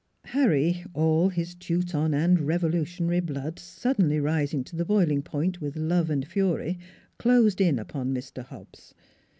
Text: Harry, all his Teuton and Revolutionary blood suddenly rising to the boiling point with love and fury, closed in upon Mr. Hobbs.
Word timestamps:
Harry, 0.25 0.83
all 0.95 1.29
his 1.29 1.53
Teuton 1.53 2.11
and 2.11 2.41
Revolutionary 2.41 3.19
blood 3.19 3.59
suddenly 3.59 4.19
rising 4.19 4.63
to 4.63 4.75
the 4.75 4.83
boiling 4.83 5.21
point 5.21 5.61
with 5.61 5.75
love 5.77 6.09
and 6.09 6.27
fury, 6.27 6.79
closed 7.19 7.61
in 7.61 7.77
upon 7.77 8.11
Mr. 8.11 8.43
Hobbs. 8.43 8.95